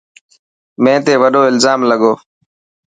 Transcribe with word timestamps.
مين 0.83 0.99
تي 1.05 1.13
وڏو 1.21 1.41
الزام 1.51 1.79
لڳو. 1.89 2.13